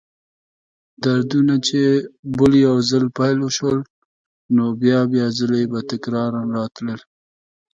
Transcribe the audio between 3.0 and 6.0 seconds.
پیل شول، نو بیا بیا ځلې به